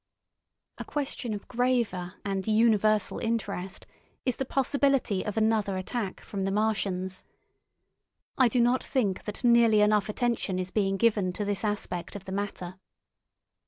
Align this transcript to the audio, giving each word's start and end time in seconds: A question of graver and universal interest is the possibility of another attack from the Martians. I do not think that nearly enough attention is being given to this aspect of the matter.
A 0.79 0.83
question 0.83 1.31
of 1.35 1.47
graver 1.47 2.15
and 2.25 2.47
universal 2.47 3.19
interest 3.19 3.85
is 4.25 4.37
the 4.37 4.45
possibility 4.47 5.23
of 5.23 5.37
another 5.37 5.77
attack 5.77 6.21
from 6.21 6.43
the 6.43 6.49
Martians. 6.49 7.23
I 8.35 8.47
do 8.47 8.59
not 8.59 8.83
think 8.83 9.25
that 9.25 9.43
nearly 9.43 9.79
enough 9.81 10.09
attention 10.09 10.57
is 10.57 10.71
being 10.71 10.97
given 10.97 11.33
to 11.33 11.45
this 11.45 11.63
aspect 11.63 12.15
of 12.15 12.25
the 12.25 12.31
matter. 12.31 12.79